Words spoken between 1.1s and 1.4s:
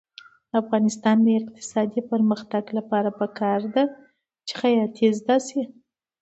د